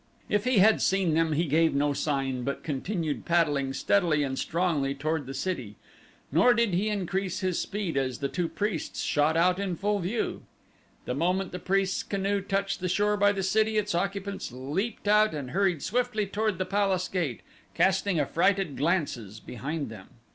[0.29, 4.95] If he had seen them he gave no sign, but continued paddling steadily and strongly
[4.95, 5.75] toward the city,
[6.31, 10.41] nor did he increase his speed as the two priests shot out in full view.
[11.05, 15.35] The moment the priests' canoe touched the shore by the city its occupants leaped out
[15.35, 17.41] and hurried swiftly toward the palace gate,
[17.75, 20.07] casting affrighted glances behind them.